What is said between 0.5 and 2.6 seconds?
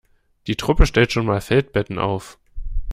Truppe stellt schon mal Feldbetten auf.